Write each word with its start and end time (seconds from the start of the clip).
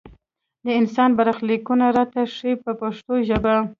د 0.65 0.67
انسان 0.79 1.09
برخلیکونه 1.19 1.85
راته 1.97 2.21
ښيي 2.35 2.53
په 2.63 2.71
پښتو 2.81 3.13
ژبه. 3.27 3.55